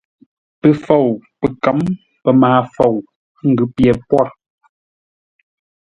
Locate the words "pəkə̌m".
1.39-1.79